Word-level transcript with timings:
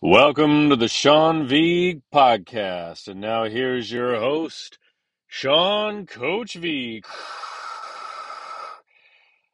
Welcome 0.00 0.70
to 0.70 0.76
the 0.76 0.88
Sean 0.88 1.48
V 1.48 2.00
podcast. 2.14 3.08
And 3.08 3.20
now 3.20 3.44
here's 3.44 3.90
your 3.90 4.16
host, 4.20 4.78
Sean 5.26 6.06
Coach 6.06 6.54
V. 6.54 7.02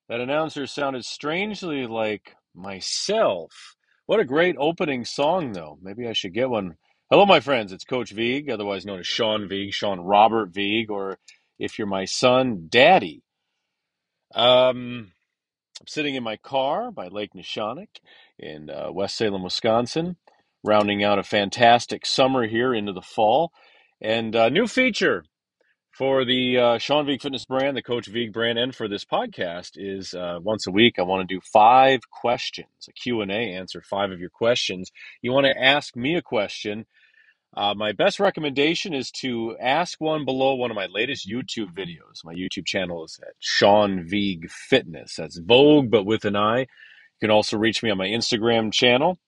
That 0.09 0.21
announcer 0.21 0.67
sounded 0.67 1.05
strangely 1.05 1.87
like 1.87 2.35
myself. 2.55 3.77
What 4.07 4.21
a 4.21 4.25
great 4.25 4.57
opening 4.59 5.05
song, 5.05 5.53
though. 5.53 5.79
Maybe 5.81 6.09
I 6.09 6.13
should 6.13 6.35
get 6.35 6.51
one. 6.51 6.77
Hello, 7.11 7.25
my 7.25 7.41
friends. 7.41 7.73
It's 7.73 7.85
Coach 7.85 8.11
Vigue, 8.13 8.51
otherwise 8.51 8.85
known 8.85 9.01
as 9.01 9.07
Sean 9.07 9.49
Vigue, 9.49 9.73
Sean 9.73 10.01
Robert 10.01 10.51
Vigue, 10.51 10.91
or 10.91 11.19
if 11.59 11.79
you're 11.79 11.87
my 11.87 12.05
son, 12.05 12.67
Daddy. 12.69 13.23
Um, 14.35 15.13
I'm 15.81 15.87
sitting 15.87 16.15
in 16.15 16.23
my 16.23 16.37
car 16.37 16.91
by 16.91 17.09
Lake 17.09 17.33
Neshonoc 17.35 17.89
in 18.39 18.71
uh, 18.71 18.91
West 18.91 19.17
Salem, 19.17 19.43
Wisconsin, 19.43 20.17
rounding 20.65 21.05
out 21.05 21.19
a 21.19 21.23
fantastic 21.23 22.05
summer 22.05 22.47
here 22.47 22.75
into 22.75 22.93
the 22.93 23.03
fall. 23.03 23.53
And 24.01 24.35
a 24.35 24.51
new 24.51 24.67
feature 24.67 25.25
for 25.93 26.25
the 26.25 26.59
uh, 26.59 26.79
Sean 26.79 27.07
Vigue 27.07 27.21
Fitness 27.21 27.45
brand, 27.45 27.77
the 27.77 27.83
Coach 27.83 28.07
Vigue 28.07 28.33
brand, 28.33 28.59
and 28.59 28.75
for 28.75 28.87
this 28.87 29.05
podcast 29.05 29.73
is 29.75 30.15
uh, 30.15 30.39
once 30.41 30.67
a 30.67 30.71
week 30.71 30.97
I 30.99 31.03
want 31.03 31.29
to 31.29 31.35
do 31.35 31.41
five 31.41 32.01
questions, 32.11 32.69
a 32.89 32.93
Q&A, 32.93 33.33
answer 33.33 33.83
five 33.83 34.13
of 34.13 34.21
your 34.21 34.31
questions. 34.31 34.93
You 35.23 35.33
want 35.33 35.47
to 35.47 35.61
ask 35.61 35.97
me 35.97 36.15
a 36.15 36.23
question 36.23 36.87
uh, 37.57 37.75
my 37.75 37.93
best 37.93 38.21
recommendation 38.21 38.95
is 38.95 39.11
to 39.11 39.57
ask 39.61 40.01
one 40.01 40.25
below 40.25 40.55
one 40.55 40.71
of 40.71 40.75
my 40.75 40.87
latest 40.87 41.29
YouTube 41.29 41.75
videos. 41.75 42.25
My 42.25 42.35
YouTube 42.35 42.67
channel 42.67 43.05
is 43.05 43.19
at 43.23 43.35
Sean 43.41 44.05
Vigue 44.07 44.51
Fitness. 44.51 45.17
That's 45.17 45.39
Vogue, 45.39 45.91
but 45.91 46.05
with 46.05 46.25
an 46.25 46.37
I. 46.37 46.61
You 46.61 46.67
can 47.21 47.31
also 47.31 47.57
reach 47.57 47.83
me 47.83 47.91
on 47.91 47.99
my 47.99 48.07
Instagram 48.07 48.73
channel, 48.73 49.19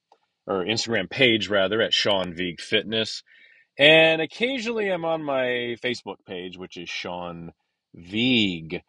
or 0.46 0.64
Instagram 0.64 1.10
page 1.10 1.48
rather, 1.48 1.80
at 1.80 1.94
Sean 1.94 2.34
Vigue 2.34 2.60
Fitness. 2.60 3.22
And 3.78 4.20
occasionally 4.20 4.88
I'm 4.90 5.04
on 5.04 5.24
my 5.24 5.76
Facebook 5.82 6.16
page, 6.26 6.58
which 6.58 6.76
is 6.76 6.88
Sean 6.88 7.52
Vigue. 7.94 8.82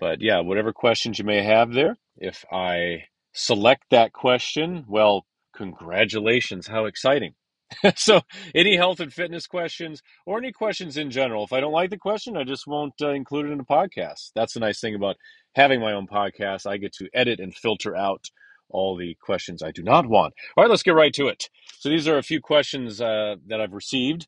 But 0.00 0.20
yeah, 0.20 0.40
whatever 0.40 0.72
questions 0.72 1.18
you 1.18 1.24
may 1.24 1.42
have 1.42 1.72
there, 1.72 1.96
if 2.16 2.44
I 2.50 3.04
select 3.34 3.84
that 3.90 4.12
question, 4.12 4.86
well, 4.88 5.26
congratulations. 5.54 6.66
How 6.66 6.86
exciting. 6.86 7.34
so, 7.96 8.20
any 8.54 8.76
health 8.76 9.00
and 9.00 9.12
fitness 9.12 9.46
questions 9.46 10.02
or 10.26 10.38
any 10.38 10.52
questions 10.52 10.96
in 10.96 11.10
general, 11.10 11.44
if 11.44 11.52
I 11.52 11.60
don't 11.60 11.72
like 11.72 11.90
the 11.90 11.98
question, 11.98 12.36
I 12.36 12.44
just 12.44 12.66
won't 12.66 12.94
uh, 13.00 13.10
include 13.10 13.46
it 13.46 13.52
in 13.52 13.58
the 13.58 13.64
podcast. 13.64 14.30
That's 14.34 14.54
the 14.54 14.60
nice 14.60 14.80
thing 14.80 14.94
about 14.94 15.16
having 15.54 15.80
my 15.80 15.92
own 15.92 16.06
podcast. 16.06 16.66
I 16.66 16.76
get 16.76 16.92
to 16.94 17.08
edit 17.14 17.40
and 17.40 17.54
filter 17.54 17.96
out 17.96 18.24
all 18.70 18.96
the 18.96 19.16
questions 19.20 19.62
I 19.62 19.70
do 19.70 19.82
not 19.82 20.06
want. 20.06 20.34
All 20.56 20.64
right, 20.64 20.70
let's 20.70 20.82
get 20.82 20.94
right 20.94 21.12
to 21.14 21.28
it. 21.28 21.48
So, 21.78 21.88
these 21.88 22.08
are 22.08 22.18
a 22.18 22.22
few 22.22 22.40
questions 22.40 23.00
uh, 23.00 23.36
that 23.48 23.60
I've 23.60 23.72
received 23.72 24.26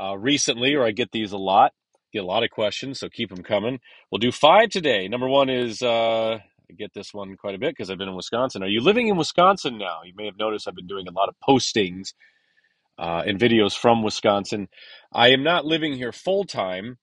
uh, 0.00 0.16
recently, 0.16 0.74
or 0.74 0.84
I 0.84 0.90
get 0.92 1.12
these 1.12 1.32
a 1.32 1.38
lot. 1.38 1.72
Get 2.12 2.22
a 2.22 2.26
lot 2.26 2.44
of 2.44 2.50
questions, 2.50 3.00
so 3.00 3.08
keep 3.08 3.30
them 3.30 3.42
coming. 3.42 3.80
We'll 4.10 4.20
do 4.20 4.32
five 4.32 4.70
today. 4.70 5.08
Number 5.08 5.28
one 5.28 5.50
is 5.50 5.82
uh, 5.82 6.38
I 6.70 6.74
get 6.74 6.94
this 6.94 7.12
one 7.12 7.36
quite 7.36 7.54
a 7.54 7.58
bit 7.58 7.70
because 7.70 7.90
I've 7.90 7.98
been 7.98 8.08
in 8.08 8.14
Wisconsin. 8.14 8.62
Are 8.62 8.68
you 8.68 8.80
living 8.80 9.08
in 9.08 9.16
Wisconsin 9.16 9.76
now? 9.76 10.00
You 10.04 10.12
may 10.16 10.26
have 10.26 10.38
noticed 10.38 10.66
I've 10.66 10.74
been 10.74 10.86
doing 10.86 11.08
a 11.08 11.12
lot 11.12 11.28
of 11.28 11.34
postings 11.46 12.12
uh, 12.98 13.22
and 13.26 13.38
videos 13.38 13.76
from 13.76 14.02
Wisconsin. 14.02 14.68
I 15.12 15.28
am 15.28 15.42
not 15.42 15.64
living 15.64 15.94
here 15.94 16.12
full 16.12 16.44
time. 16.44 16.98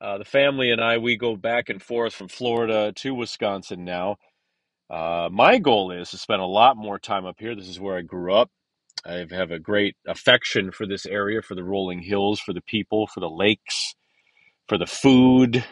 Uh, 0.00 0.18
the 0.18 0.24
family 0.24 0.70
and 0.70 0.80
I, 0.80 0.98
we 0.98 1.16
go 1.16 1.36
back 1.36 1.68
and 1.68 1.82
forth 1.82 2.14
from 2.14 2.28
Florida 2.28 2.92
to 2.96 3.14
Wisconsin 3.14 3.84
now. 3.84 4.16
Uh, 4.88 5.28
my 5.30 5.58
goal 5.58 5.92
is 5.92 6.10
to 6.10 6.18
spend 6.18 6.40
a 6.40 6.46
lot 6.46 6.76
more 6.76 6.98
time 6.98 7.26
up 7.26 7.36
here. 7.38 7.54
This 7.54 7.68
is 7.68 7.78
where 7.78 7.96
I 7.96 8.02
grew 8.02 8.34
up. 8.34 8.50
I 9.04 9.24
have 9.30 9.50
a 9.50 9.58
great 9.58 9.96
affection 10.06 10.72
for 10.72 10.86
this 10.86 11.06
area, 11.06 11.42
for 11.42 11.54
the 11.54 11.64
rolling 11.64 12.00
hills, 12.00 12.40
for 12.40 12.52
the 12.52 12.60
people, 12.62 13.06
for 13.06 13.20
the 13.20 13.30
lakes, 13.30 13.94
for 14.68 14.78
the 14.78 14.86
food, 14.86 15.64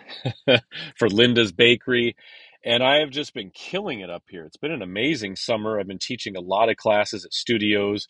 for 0.96 1.08
Linda's 1.08 1.52
Bakery. 1.52 2.16
And 2.64 2.82
I 2.82 3.00
have 3.00 3.10
just 3.10 3.34
been 3.34 3.50
killing 3.50 4.00
it 4.00 4.10
up 4.10 4.24
here. 4.28 4.44
It's 4.44 4.56
been 4.56 4.72
an 4.72 4.82
amazing 4.82 5.36
summer. 5.36 5.78
I've 5.78 5.86
been 5.88 5.98
teaching 5.98 6.36
a 6.36 6.40
lot 6.40 6.70
of 6.70 6.76
classes 6.76 7.24
at 7.24 7.32
studios 7.32 8.08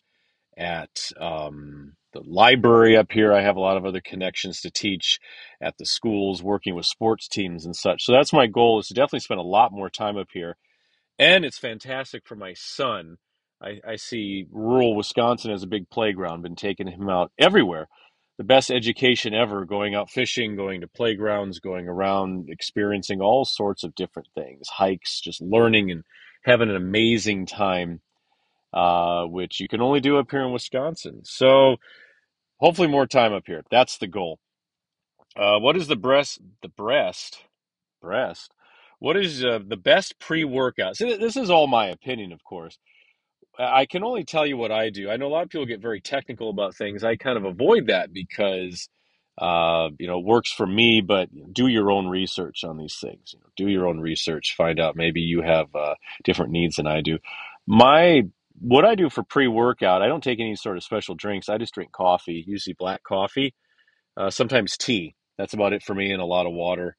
at 0.59 1.11
um, 1.19 1.93
the 2.13 2.21
library 2.21 2.97
up 2.97 3.11
here. 3.11 3.33
I 3.33 3.41
have 3.41 3.55
a 3.55 3.61
lot 3.61 3.77
of 3.77 3.85
other 3.85 4.01
connections 4.01 4.61
to 4.61 4.71
teach 4.71 5.19
at 5.61 5.77
the 5.77 5.85
schools, 5.85 6.43
working 6.43 6.75
with 6.75 6.85
sports 6.85 7.27
teams 7.27 7.65
and 7.65 7.75
such. 7.75 8.03
So 8.03 8.11
that's 8.11 8.33
my 8.33 8.45
goal 8.45 8.79
is 8.79 8.87
to 8.87 8.93
definitely 8.93 9.21
spend 9.21 9.39
a 9.39 9.43
lot 9.43 9.71
more 9.71 9.89
time 9.89 10.17
up 10.17 10.27
here. 10.33 10.57
And 11.17 11.45
it's 11.45 11.57
fantastic 11.57 12.25
for 12.25 12.35
my 12.35 12.53
son. 12.53 13.17
I, 13.61 13.79
I 13.87 13.95
see 13.95 14.47
rural 14.51 14.95
Wisconsin 14.95 15.51
as 15.51 15.63
a 15.63 15.67
big 15.67 15.89
playground, 15.89 16.43
been 16.43 16.55
taking 16.55 16.87
him 16.87 17.09
out 17.09 17.31
everywhere. 17.37 17.87
The 18.37 18.45
best 18.45 18.71
education 18.71 19.33
ever, 19.33 19.65
going 19.65 19.95
out 19.95 20.09
fishing, 20.09 20.55
going 20.55 20.79
to 20.81 20.87
playgrounds, 20.87 21.59
going 21.59 21.89
around, 21.89 22.49
experiencing 22.49 23.19
all 23.19 23.43
sorts 23.43 23.83
of 23.83 23.95
different 23.95 24.29
things, 24.33 24.69
hikes, 24.69 25.19
just 25.19 25.41
learning 25.41 25.91
and 25.91 26.03
having 26.45 26.69
an 26.69 26.77
amazing 26.77 27.45
time 27.45 27.99
uh, 28.73 29.25
which 29.25 29.59
you 29.59 29.67
can 29.67 29.81
only 29.81 29.99
do 29.99 30.17
up 30.17 30.31
here 30.31 30.43
in 30.43 30.51
Wisconsin. 30.51 31.21
So 31.23 31.77
hopefully 32.57 32.87
more 32.87 33.07
time 33.07 33.33
up 33.33 33.43
here. 33.45 33.63
That's 33.71 33.97
the 33.97 34.07
goal. 34.07 34.39
Uh, 35.35 35.59
what 35.59 35.77
is 35.77 35.87
the 35.87 35.95
breast? 35.95 36.39
The 36.61 36.69
breast, 36.69 37.43
breast. 38.01 38.51
What 38.99 39.15
is 39.15 39.43
uh, 39.45 39.59
the 39.65 39.77
best 39.77 40.19
pre-workout? 40.19 40.97
See, 40.97 41.15
this 41.15 41.37
is 41.37 41.49
all 41.49 41.67
my 41.67 41.87
opinion, 41.87 42.33
of 42.33 42.43
course. 42.43 42.77
I 43.57 43.85
can 43.85 44.03
only 44.03 44.23
tell 44.23 44.45
you 44.45 44.57
what 44.57 44.71
I 44.71 44.89
do. 44.89 45.09
I 45.09 45.17
know 45.17 45.27
a 45.27 45.29
lot 45.29 45.43
of 45.43 45.49
people 45.49 45.65
get 45.65 45.81
very 45.81 46.01
technical 46.01 46.49
about 46.49 46.75
things. 46.75 47.03
I 47.03 47.15
kind 47.15 47.37
of 47.37 47.45
avoid 47.45 47.87
that 47.87 48.13
because 48.13 48.89
uh, 49.39 49.89
you 49.97 50.07
know, 50.07 50.19
works 50.19 50.51
for 50.51 50.67
me, 50.67 50.99
but 51.01 51.29
do 51.53 51.67
your 51.67 51.91
own 51.91 52.07
research 52.07 52.65
on 52.65 52.77
these 52.77 52.97
things. 52.99 53.33
You 53.33 53.39
know, 53.39 53.45
do 53.55 53.67
your 53.69 53.87
own 53.87 53.99
research. 53.99 54.53
Find 54.57 54.79
out 54.79 54.97
maybe 54.97 55.21
you 55.21 55.41
have 55.41 55.73
uh, 55.73 55.95
different 56.25 56.51
needs 56.51 56.75
than 56.75 56.87
I 56.87 56.99
do. 56.99 57.19
My 57.65 58.23
what 58.59 58.85
I 58.85 58.95
do 58.95 59.09
for 59.09 59.23
pre-workout, 59.23 60.01
I 60.01 60.07
don't 60.07 60.23
take 60.23 60.39
any 60.39 60.55
sort 60.55 60.77
of 60.77 60.83
special 60.83 61.15
drinks. 61.15 61.49
I 61.49 61.57
just 61.57 61.73
drink 61.73 61.91
coffee, 61.91 62.43
usually 62.47 62.75
black 62.77 63.03
coffee, 63.03 63.53
uh, 64.17 64.29
sometimes 64.29 64.77
tea. 64.77 65.15
That's 65.37 65.53
about 65.53 65.73
it 65.73 65.83
for 65.83 65.95
me, 65.95 66.11
and 66.11 66.21
a 66.21 66.25
lot 66.25 66.45
of 66.45 66.53
water. 66.53 66.95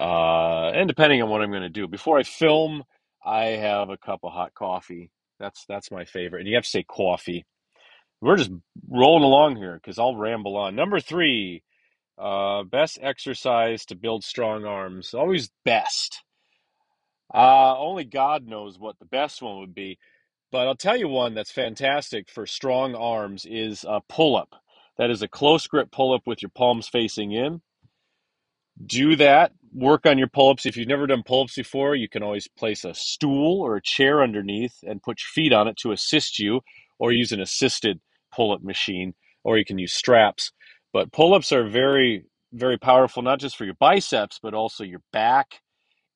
Uh, 0.00 0.70
and 0.74 0.88
depending 0.88 1.22
on 1.22 1.28
what 1.28 1.42
I'm 1.42 1.50
going 1.50 1.62
to 1.62 1.68
do, 1.68 1.88
before 1.88 2.18
I 2.18 2.22
film, 2.22 2.84
I 3.24 3.46
have 3.46 3.90
a 3.90 3.96
cup 3.98 4.20
of 4.22 4.32
hot 4.32 4.54
coffee. 4.54 5.10
That's 5.40 5.64
that's 5.68 5.90
my 5.90 6.04
favorite. 6.04 6.40
And 6.40 6.48
you 6.48 6.54
have 6.56 6.64
to 6.64 6.70
say 6.70 6.84
coffee. 6.84 7.46
We're 8.20 8.36
just 8.36 8.50
rolling 8.88 9.22
along 9.24 9.56
here 9.56 9.74
because 9.74 9.98
I'll 9.98 10.16
ramble 10.16 10.56
on. 10.56 10.74
Number 10.74 11.00
three, 11.00 11.62
uh, 12.18 12.64
best 12.64 12.98
exercise 13.00 13.84
to 13.86 13.96
build 13.96 14.24
strong 14.24 14.64
arms. 14.64 15.14
Always 15.14 15.50
best. 15.64 16.22
Uh, 17.32 17.78
only 17.78 18.04
God 18.04 18.46
knows 18.46 18.78
what 18.78 18.98
the 18.98 19.04
best 19.04 19.42
one 19.42 19.60
would 19.60 19.74
be. 19.74 19.98
But 20.50 20.66
I'll 20.66 20.76
tell 20.76 20.96
you 20.96 21.08
one 21.08 21.34
that's 21.34 21.52
fantastic 21.52 22.30
for 22.30 22.46
strong 22.46 22.94
arms 22.94 23.44
is 23.48 23.84
a 23.86 24.00
pull 24.08 24.36
up. 24.36 24.54
That 24.96 25.10
is 25.10 25.22
a 25.22 25.28
close 25.28 25.66
grip 25.66 25.90
pull 25.92 26.14
up 26.14 26.22
with 26.26 26.42
your 26.42 26.50
palms 26.54 26.88
facing 26.88 27.32
in. 27.32 27.60
Do 28.84 29.16
that. 29.16 29.52
Work 29.74 30.06
on 30.06 30.16
your 30.16 30.28
pull 30.28 30.50
ups. 30.50 30.64
If 30.64 30.76
you've 30.76 30.88
never 30.88 31.06
done 31.06 31.22
pull 31.22 31.42
ups 31.42 31.56
before, 31.56 31.94
you 31.94 32.08
can 32.08 32.22
always 32.22 32.48
place 32.48 32.84
a 32.84 32.94
stool 32.94 33.60
or 33.60 33.76
a 33.76 33.82
chair 33.82 34.22
underneath 34.22 34.76
and 34.82 35.02
put 35.02 35.18
your 35.20 35.28
feet 35.34 35.52
on 35.52 35.68
it 35.68 35.76
to 35.78 35.92
assist 35.92 36.38
you, 36.38 36.62
or 36.98 37.12
use 37.12 37.32
an 37.32 37.40
assisted 37.40 38.00
pull 38.34 38.52
up 38.52 38.62
machine, 38.62 39.14
or 39.44 39.58
you 39.58 39.64
can 39.64 39.78
use 39.78 39.92
straps. 39.92 40.52
But 40.92 41.12
pull 41.12 41.34
ups 41.34 41.52
are 41.52 41.68
very, 41.68 42.24
very 42.52 42.78
powerful, 42.78 43.22
not 43.22 43.40
just 43.40 43.56
for 43.56 43.64
your 43.66 43.74
biceps, 43.74 44.38
but 44.42 44.54
also 44.54 44.84
your 44.84 45.02
back 45.12 45.60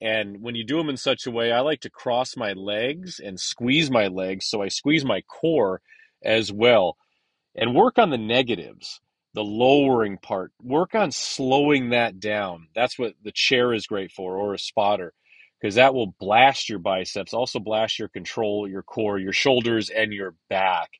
and 0.02 0.42
when 0.42 0.56
you 0.56 0.64
do 0.64 0.78
them 0.78 0.88
in 0.88 0.96
such 0.96 1.26
a 1.26 1.30
way, 1.30 1.52
I 1.52 1.60
like 1.60 1.80
to 1.82 1.90
cross 1.90 2.36
my 2.36 2.54
legs 2.54 3.20
and 3.20 3.38
squeeze 3.38 3.88
my 3.88 4.08
legs. 4.08 4.46
So 4.46 4.60
I 4.60 4.68
squeeze 4.68 5.04
my 5.04 5.20
core 5.22 5.80
as 6.24 6.52
well 6.52 6.96
and 7.54 7.74
work 7.74 7.98
on 7.98 8.10
the 8.10 8.18
negatives, 8.18 9.00
the 9.34 9.44
lowering 9.44 10.18
part. 10.18 10.50
Work 10.60 10.96
on 10.96 11.12
slowing 11.12 11.90
that 11.90 12.18
down. 12.18 12.66
That's 12.74 12.98
what 12.98 13.14
the 13.22 13.32
chair 13.32 13.72
is 13.72 13.86
great 13.86 14.10
for 14.10 14.36
or 14.36 14.54
a 14.54 14.58
spotter 14.58 15.12
because 15.60 15.76
that 15.76 15.94
will 15.94 16.14
blast 16.18 16.68
your 16.68 16.80
biceps, 16.80 17.32
also 17.32 17.60
blast 17.60 18.00
your 18.00 18.08
control, 18.08 18.68
your 18.68 18.82
core, 18.82 19.18
your 19.18 19.32
shoulders, 19.32 19.88
and 19.88 20.12
your 20.12 20.34
back. 20.50 20.90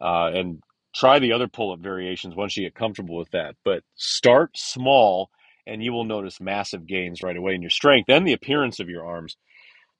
Uh, 0.00 0.30
and 0.32 0.62
try 0.94 1.18
the 1.18 1.32
other 1.32 1.48
pull 1.48 1.72
up 1.72 1.80
variations 1.80 2.36
once 2.36 2.56
you 2.56 2.64
get 2.64 2.76
comfortable 2.76 3.16
with 3.16 3.32
that. 3.32 3.56
But 3.64 3.82
start 3.96 4.56
small 4.56 5.30
and 5.68 5.84
you 5.84 5.92
will 5.92 6.04
notice 6.04 6.40
massive 6.40 6.86
gains 6.88 7.22
right 7.22 7.36
away 7.36 7.54
in 7.54 7.62
your 7.62 7.70
strength 7.70 8.08
and 8.10 8.26
the 8.26 8.34
appearance 8.34 8.80
of 8.80 8.90
your 8.90 9.06
arms. 9.06 9.36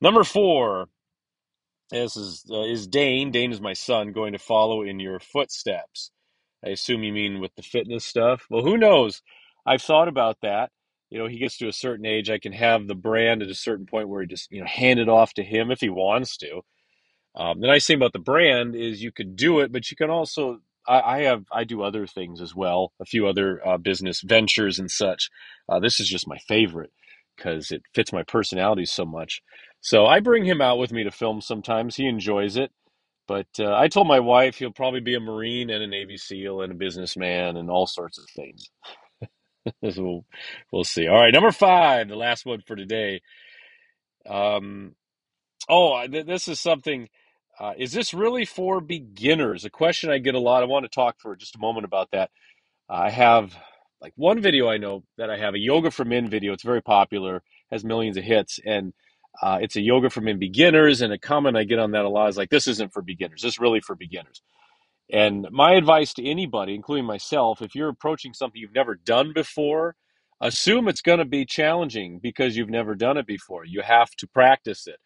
Number 0.00 0.24
four, 0.24 0.88
this 1.90 2.16
is 2.16 2.44
uh, 2.50 2.62
is 2.62 2.86
Dane. 2.88 3.30
Dane 3.32 3.52
is 3.52 3.60
my 3.60 3.74
son, 3.74 4.12
going 4.12 4.34
to 4.34 4.40
follow 4.40 4.82
in 4.82 5.00
your 5.00 5.20
footsteps. 5.20 6.12
I 6.64 6.70
assume 6.70 7.04
you 7.04 7.12
mean 7.12 7.40
with 7.40 7.54
the 7.56 7.62
fitness 7.62 8.04
stuff. 8.04 8.46
Well, 8.50 8.64
who 8.64 8.78
knows? 8.78 9.22
I've 9.66 9.82
thought 9.82 10.08
about 10.08 10.38
that. 10.42 10.70
you 11.10 11.18
know, 11.18 11.26
he 11.26 11.38
gets 11.38 11.58
to 11.58 11.68
a 11.68 11.72
certain 11.72 12.06
age, 12.06 12.30
I 12.30 12.38
can 12.38 12.52
have 12.52 12.86
the 12.86 12.94
brand 12.94 13.42
at 13.42 13.48
a 13.48 13.54
certain 13.54 13.86
point 13.86 14.08
where 14.08 14.22
he 14.22 14.26
just, 14.26 14.50
you 14.52 14.60
know, 14.60 14.66
hand 14.66 15.00
it 15.00 15.08
off 15.08 15.32
to 15.34 15.44
him 15.44 15.70
if 15.70 15.80
he 15.80 15.88
wants 15.88 16.36
to. 16.38 16.62
Um, 17.36 17.60
the 17.60 17.66
nice 17.68 17.86
thing 17.86 17.96
about 17.96 18.12
the 18.12 18.18
brand 18.20 18.74
is 18.76 19.02
you 19.02 19.12
could 19.12 19.36
do 19.36 19.60
it, 19.60 19.72
but 19.72 19.90
you 19.90 19.96
can 19.96 20.10
also, 20.10 20.60
I, 20.88 21.00
I 21.00 21.22
have, 21.24 21.44
I 21.52 21.64
do 21.64 21.82
other 21.82 22.06
things 22.06 22.40
as 22.42 22.54
well, 22.54 22.92
a 23.00 23.06
few 23.06 23.28
other 23.28 23.66
uh, 23.66 23.78
business 23.78 24.22
ventures 24.22 24.78
and 24.80 24.90
such. 24.90 25.30
Uh, 25.68 25.80
this 25.80 26.00
is 26.00 26.08
just 26.08 26.28
my 26.28 26.38
favorite 26.48 26.92
because 27.36 27.70
it 27.72 27.82
fits 27.94 28.12
my 28.12 28.24
personality 28.24 28.86
so 28.86 29.04
much. 29.06 29.42
So 29.82 30.06
I 30.06 30.20
bring 30.20 30.44
him 30.44 30.62
out 30.62 30.78
with 30.78 30.92
me 30.92 31.04
to 31.04 31.12
film 31.12 31.42
sometimes. 31.42 31.96
He 31.96 32.06
enjoys 32.06 32.56
it. 32.56 32.72
But 33.28 33.48
uh, 33.60 33.74
I 33.74 33.88
told 33.88 34.08
my 34.08 34.20
wife 34.20 34.56
he'll 34.58 34.72
probably 34.72 35.00
be 35.00 35.16
a 35.16 35.20
Marine 35.20 35.70
and 35.70 35.82
a 35.82 35.88
Navy 35.88 36.18
SEAL 36.18 36.62
and 36.62 36.72
a 36.72 36.76
businessman 36.76 37.56
and 37.56 37.70
all 37.70 37.86
sorts 37.86 38.18
of 38.18 38.26
things. 38.36 38.70
we'll, 39.98 40.24
we'll 40.72 40.84
see. 40.84 41.08
All 41.08 41.20
right, 41.20 41.32
number 41.34 41.52
five, 41.52 42.08
the 42.08 42.16
last 42.16 42.46
one 42.46 42.62
for 42.66 42.76
today. 42.76 43.22
Um, 44.28 44.94
oh, 45.68 46.06
th- 46.06 46.26
this 46.26 46.48
is 46.48 46.60
something. 46.60 47.08
Uh, 47.60 47.74
is 47.78 47.92
this 47.92 48.14
really 48.14 48.44
for 48.44 48.80
beginners? 48.80 49.64
A 49.64 49.70
question 49.70 50.10
I 50.10 50.18
get 50.18 50.34
a 50.34 50.40
lot. 50.40 50.62
I 50.62 50.66
want 50.66 50.84
to 50.84 50.90
talk 50.90 51.16
for 51.20 51.36
just 51.36 51.56
a 51.56 51.60
moment 51.60 51.86
about 51.86 52.10
that. 52.12 52.30
I 52.88 53.10
have 53.10 53.56
like 54.00 54.12
one 54.16 54.40
video 54.40 54.68
I 54.68 54.78
know 54.78 55.04
that 55.18 55.30
I 55.30 55.38
have 55.38 55.54
a 55.54 55.58
yoga 55.58 55.90
for 55.90 56.04
men 56.04 56.28
video. 56.30 56.52
It's 56.52 56.64
very 56.64 56.82
popular, 56.82 57.42
has 57.70 57.84
millions 57.84 58.16
of 58.16 58.24
hits, 58.24 58.60
and 58.64 58.94
uh, 59.42 59.58
it's 59.62 59.76
a 59.76 59.80
yoga 59.82 60.10
for 60.10 60.20
men 60.20 60.38
beginners. 60.38 61.02
And 61.02 61.12
a 61.12 61.18
comment 61.18 61.56
I 61.56 61.64
get 61.64 61.80
on 61.80 61.92
that 61.92 62.04
a 62.04 62.08
lot 62.08 62.28
is 62.28 62.36
like, 62.36 62.50
"This 62.50 62.68
isn't 62.68 62.92
for 62.92 63.02
beginners. 63.02 63.42
This 63.42 63.54
is 63.54 63.60
really 63.60 63.80
for 63.80 63.96
beginners." 63.96 64.42
And 65.12 65.46
my 65.50 65.74
advice 65.74 66.14
to 66.14 66.26
anybody, 66.28 66.74
including 66.74 67.06
myself, 67.06 67.62
if 67.62 67.74
you're 67.74 67.88
approaching 67.88 68.34
something 68.34 68.60
you've 68.60 68.74
never 68.74 68.96
done 68.96 69.32
before, 69.34 69.96
assume 70.40 70.88
it's 70.88 71.02
going 71.02 71.20
to 71.20 71.24
be 71.24 71.46
challenging 71.46 72.18
because 72.20 72.56
you've 72.56 72.70
never 72.70 72.94
done 72.94 73.16
it 73.16 73.26
before. 73.26 73.64
You 73.64 73.82
have 73.82 74.10
to 74.18 74.28
practice 74.28 74.86
it. 74.86 74.98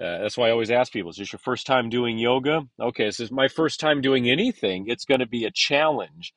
Uh, 0.00 0.18
that's 0.18 0.36
why 0.36 0.48
I 0.48 0.50
always 0.52 0.70
ask 0.70 0.92
people, 0.92 1.10
is 1.10 1.16
this 1.16 1.32
your 1.32 1.38
first 1.38 1.66
time 1.66 1.88
doing 1.90 2.18
yoga? 2.18 2.62
Okay, 2.80 3.04
this 3.04 3.20
is 3.20 3.30
my 3.30 3.48
first 3.48 3.78
time 3.78 4.00
doing 4.00 4.28
anything. 4.28 4.86
It's 4.88 5.04
going 5.04 5.20
to 5.20 5.26
be 5.26 5.44
a 5.44 5.50
challenge. 5.52 6.32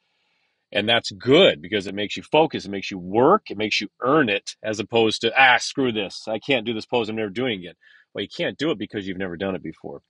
And 0.72 0.90
that's 0.90 1.12
good 1.12 1.62
because 1.62 1.88
it 1.88 1.96
makes 1.96 2.18
you 2.18 2.24
focus, 2.24 2.66
it 2.66 2.72
makes 2.72 2.92
you 2.92 2.98
work, 2.98 3.44
it 3.50 3.58
makes 3.58 3.80
you 3.80 3.88
earn 4.02 4.28
it, 4.28 4.56
as 4.62 4.80
opposed 4.80 5.22
to, 5.22 5.32
ah, 5.38 5.58
screw 5.58 5.92
this. 5.92 6.28
I 6.28 6.40
can't 6.40 6.66
do 6.66 6.74
this 6.74 6.86
pose. 6.86 7.08
I'm 7.08 7.16
never 7.16 7.30
doing 7.30 7.64
it. 7.64 7.78
Well, 8.14 8.24
you 8.24 8.30
can't 8.36 8.58
do 8.58 8.72
it 8.72 8.78
because 8.78 9.08
you've 9.08 9.18
never 9.18 9.38
done 9.38 9.56
it 9.56 9.64
before. 9.64 10.02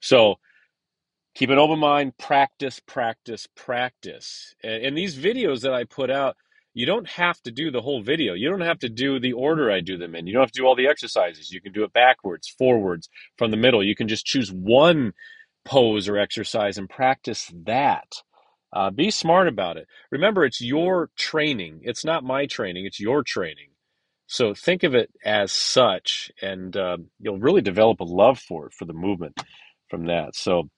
So 0.00 0.36
keep 1.34 1.50
an 1.50 1.58
open 1.58 1.78
mind 1.78 2.16
practice 2.18 2.80
practice 2.86 3.46
practice 3.54 4.54
and, 4.62 4.84
and 4.84 4.98
these 4.98 5.16
videos 5.16 5.60
that 5.62 5.72
i 5.72 5.84
put 5.84 6.10
out 6.10 6.36
you 6.72 6.86
don't 6.86 7.08
have 7.08 7.40
to 7.42 7.50
do 7.50 7.70
the 7.70 7.80
whole 7.80 8.02
video. 8.02 8.34
You 8.34 8.48
don't 8.48 8.60
have 8.60 8.78
to 8.80 8.88
do 8.88 9.18
the 9.18 9.32
order 9.32 9.70
i 9.70 9.80
do 9.80 9.96
them 9.96 10.14
in. 10.14 10.26
You 10.26 10.34
don't 10.34 10.42
have 10.42 10.52
to 10.52 10.60
do 10.60 10.66
all 10.66 10.76
the 10.76 10.86
exercises. 10.88 11.50
You 11.50 11.60
can 11.60 11.72
do 11.72 11.84
it 11.84 11.92
backwards 11.92 12.48
forwards 12.48 13.08
from 13.38 13.50
the 13.50 13.56
middle. 13.56 13.82
You 13.82 13.96
can 13.96 14.08
just 14.08 14.26
choose 14.26 14.52
one 14.52 15.12
pose 15.64 16.08
or 16.08 16.16
exercise 16.16 16.78
and 16.78 16.88
practice 16.88 17.50
that. 17.64 18.06
Uh, 18.72 18.90
be 18.90 19.10
smart 19.10 19.48
about 19.48 19.76
it. 19.76 19.88
Remember 20.12 20.44
it's 20.44 20.60
your 20.60 21.10
training. 21.16 21.80
It's 21.82 22.04
not 22.04 22.22
my 22.22 22.46
training. 22.46 22.86
It's 22.86 23.00
your 23.00 23.24
training. 23.24 23.70
So 24.28 24.54
think 24.54 24.84
of 24.84 24.94
it 24.94 25.10
as 25.24 25.50
such 25.50 26.30
and 26.40 26.76
uh, 26.76 26.98
you'll 27.18 27.40
really 27.40 27.62
develop 27.62 27.98
a 27.98 28.04
love 28.04 28.38
for 28.38 28.66
it 28.66 28.74
for 28.74 28.84
the 28.84 28.92
movement 28.92 29.40
from 29.88 30.06
that. 30.06 30.36
So 30.36 30.70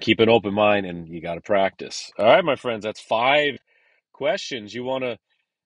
keep 0.00 0.18
an 0.20 0.30
open 0.30 0.54
mind 0.54 0.86
and 0.86 1.06
you 1.06 1.20
got 1.20 1.34
to 1.34 1.42
practice. 1.42 2.10
All 2.18 2.24
right, 2.24 2.44
my 2.44 2.56
friends, 2.56 2.84
that's 2.84 3.00
five 3.02 3.58
questions. 4.20 4.74
You 4.74 4.84
want 4.84 5.04
to 5.04 5.16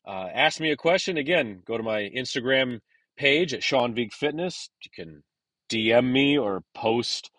uh, 0.07 0.29
ask 0.33 0.61
me 0.61 0.71
a 0.71 0.77
question? 0.77 1.17
Again, 1.17 1.63
go 1.67 1.77
to 1.77 1.83
my 1.83 2.09
Instagram 2.17 2.79
page 3.17 3.53
at 3.53 3.65
Sean 3.65 3.95
Vigue 3.95 4.13
Fitness. 4.13 4.71
You 4.85 4.91
can 4.95 5.25
DM 5.69 6.13
me 6.13 6.39
or 6.39 6.63
post 6.73 7.33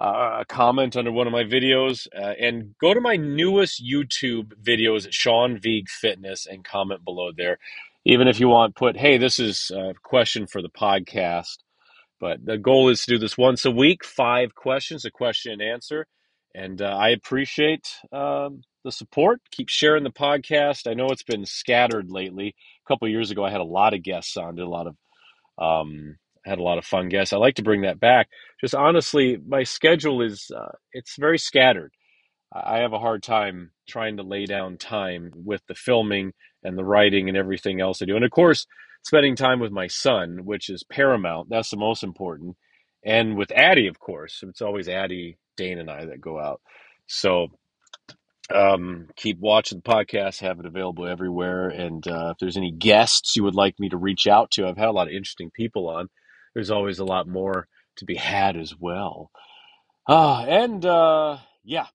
uh, 0.00 0.38
a 0.40 0.44
comment 0.46 0.96
under 0.96 1.12
one 1.12 1.26
of 1.26 1.34
my 1.34 1.44
videos 1.44 2.06
uh, 2.16 2.32
and 2.40 2.74
go 2.80 2.94
to 2.94 3.00
my 3.00 3.16
newest 3.16 3.84
YouTube 3.84 4.54
videos 4.62 5.06
at 5.06 5.12
Sean 5.12 5.58
Vigue 5.58 5.90
Fitness 5.90 6.46
and 6.46 6.64
comment 6.64 7.04
below 7.04 7.30
there. 7.36 7.58
Even 8.06 8.26
if 8.26 8.40
you 8.40 8.48
want, 8.48 8.74
put, 8.74 8.96
hey, 8.96 9.18
this 9.18 9.38
is 9.38 9.70
a 9.74 9.92
question 10.02 10.46
for 10.46 10.62
the 10.62 10.70
podcast 10.70 11.58
but 12.20 12.44
the 12.44 12.58
goal 12.58 12.88
is 12.88 13.02
to 13.02 13.12
do 13.12 13.18
this 13.18 13.38
once 13.38 13.64
a 13.64 13.70
week, 13.70 14.04
five 14.04 14.54
questions, 14.54 15.04
a 15.04 15.10
question 15.10 15.52
and 15.52 15.62
answer. 15.62 16.06
And 16.54 16.82
uh, 16.82 16.86
I 16.86 17.10
appreciate 17.10 17.88
um, 18.12 18.62
the 18.88 18.92
support. 18.92 19.40
Keep 19.50 19.68
sharing 19.68 20.02
the 20.02 20.10
podcast. 20.10 20.90
I 20.90 20.94
know 20.94 21.08
it's 21.08 21.22
been 21.22 21.44
scattered 21.44 22.10
lately. 22.10 22.54
A 22.84 22.88
couple 22.88 23.06
years 23.06 23.30
ago, 23.30 23.44
I 23.44 23.50
had 23.50 23.60
a 23.60 23.64
lot 23.64 23.92
of 23.92 24.02
guests 24.02 24.36
on, 24.38 24.54
did 24.54 24.64
a 24.64 24.68
lot 24.68 24.86
of 24.86 24.96
um, 25.58 26.16
had 26.46 26.58
a 26.58 26.62
lot 26.62 26.78
of 26.78 26.86
fun 26.86 27.10
guests. 27.10 27.34
I 27.34 27.36
like 27.36 27.56
to 27.56 27.62
bring 27.62 27.82
that 27.82 28.00
back. 28.00 28.28
Just 28.62 28.74
honestly, 28.74 29.38
my 29.46 29.64
schedule 29.64 30.22
is 30.22 30.50
uh, 30.56 30.72
it's 30.94 31.16
very 31.18 31.38
scattered. 31.38 31.92
I 32.50 32.78
have 32.78 32.94
a 32.94 32.98
hard 32.98 33.22
time 33.22 33.72
trying 33.86 34.16
to 34.16 34.22
lay 34.22 34.46
down 34.46 34.78
time 34.78 35.32
with 35.34 35.60
the 35.68 35.74
filming 35.74 36.32
and 36.64 36.78
the 36.78 36.84
writing 36.84 37.28
and 37.28 37.36
everything 37.36 37.82
else 37.82 38.00
I 38.00 38.06
do. 38.06 38.16
And 38.16 38.24
of 38.24 38.30
course, 38.30 38.66
spending 39.02 39.36
time 39.36 39.60
with 39.60 39.70
my 39.70 39.86
son, 39.86 40.44
which 40.44 40.70
is 40.70 40.82
paramount. 40.84 41.50
That's 41.50 41.68
the 41.70 41.76
most 41.76 42.02
important. 42.02 42.56
And 43.04 43.36
with 43.36 43.52
Addie, 43.52 43.88
of 43.88 43.98
course. 43.98 44.42
It's 44.42 44.62
always 44.62 44.88
Addie, 44.88 45.36
Dane, 45.58 45.78
and 45.78 45.90
I 45.90 46.06
that 46.06 46.22
go 46.22 46.40
out. 46.40 46.62
So 47.06 47.48
um, 48.54 49.08
keep 49.16 49.38
watching 49.38 49.78
the 49.78 49.90
podcast, 49.90 50.40
have 50.40 50.60
it 50.60 50.66
available 50.66 51.06
everywhere. 51.06 51.68
And 51.68 52.06
uh, 52.06 52.30
if 52.32 52.38
there's 52.38 52.56
any 52.56 52.70
guests 52.72 53.36
you 53.36 53.44
would 53.44 53.54
like 53.54 53.78
me 53.78 53.88
to 53.90 53.96
reach 53.96 54.26
out 54.26 54.50
to, 54.52 54.66
I've 54.66 54.78
had 54.78 54.88
a 54.88 54.92
lot 54.92 55.08
of 55.08 55.12
interesting 55.12 55.50
people 55.50 55.88
on. 55.88 56.08
There's 56.54 56.70
always 56.70 56.98
a 56.98 57.04
lot 57.04 57.28
more 57.28 57.68
to 57.96 58.04
be 58.04 58.14
had 58.16 58.56
as 58.56 58.74
well. 58.78 59.30
Ah, 60.06 60.44
and 60.44 60.84
uh, 60.84 61.38
yeah, 61.64 61.86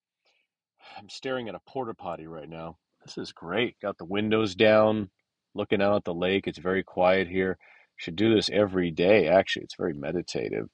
I'm 0.98 1.10
staring 1.10 1.50
at 1.50 1.56
a 1.56 1.62
porta 1.68 1.94
potty 1.94 2.28
right 2.28 2.48
now. 2.48 2.78
This 3.06 3.18
is 3.18 3.32
great. 3.32 3.80
Got 3.82 3.98
the 3.98 4.06
windows 4.06 4.56
down, 4.56 5.10
looking 5.56 5.82
out 5.82 5.98
at 5.98 6.04
the 6.06 6.14
lake. 6.14 6.48
It's 6.48 6.60
very 6.60 6.84
quiet 6.84 7.28
here. 7.28 7.58
Should 7.98 8.16
do 8.16 8.34
this 8.34 8.50
every 8.52 8.92
day. 8.92 9.28
Actually, 9.28 9.64
it's 9.64 9.76
very 9.76 9.94
meditative. 9.94 10.70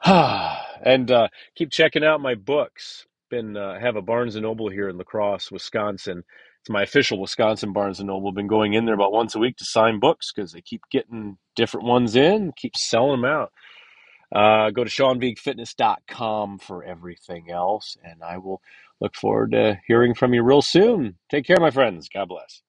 and 0.04 1.10
uh, 1.10 1.28
keep 1.54 1.70
checking 1.70 2.04
out 2.04 2.20
my 2.20 2.34
books. 2.34 3.06
Been 3.30 3.56
uh, 3.56 3.78
have 3.80 3.96
a 3.96 4.02
Barnes 4.02 4.36
and 4.36 4.44
Noble 4.44 4.70
here 4.70 4.88
in 4.88 4.96
La 4.98 5.04
Crosse, 5.04 5.50
Wisconsin. 5.50 6.24
It's 6.60 6.70
my 6.70 6.82
official 6.82 7.20
Wisconsin 7.20 7.72
Barnes 7.72 8.00
and 8.00 8.08
Noble. 8.08 8.32
Been 8.32 8.46
going 8.46 8.74
in 8.74 8.84
there 8.84 8.94
about 8.94 9.12
once 9.12 9.34
a 9.34 9.38
week 9.38 9.56
to 9.58 9.64
sign 9.64 10.00
books 10.00 10.32
because 10.32 10.52
they 10.52 10.60
keep 10.60 10.82
getting 10.90 11.38
different 11.56 11.86
ones 11.86 12.16
in, 12.16 12.52
keep 12.56 12.76
selling 12.76 13.20
them 13.20 13.30
out. 13.30 13.52
Uh, 14.34 14.70
go 14.70 14.84
to 14.84 14.90
SeanVigueFitness.com 14.90 16.58
for 16.58 16.84
everything 16.84 17.50
else, 17.50 17.96
and 18.04 18.22
I 18.22 18.38
will 18.38 18.60
look 19.00 19.14
forward 19.14 19.52
to 19.52 19.78
hearing 19.86 20.14
from 20.14 20.34
you 20.34 20.42
real 20.42 20.62
soon. 20.62 21.16
Take 21.30 21.46
care, 21.46 21.58
my 21.58 21.70
friends. 21.70 22.08
God 22.12 22.28
bless. 22.28 22.62